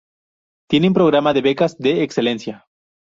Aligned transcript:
Tiene 0.67 0.87
un 0.87 0.95
programa 0.95 1.31
de 1.31 1.43
becas 1.43 1.77
de 1.77 2.01
excelencia. 2.01 2.65